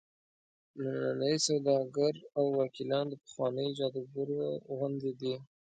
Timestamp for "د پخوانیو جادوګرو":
3.09-4.39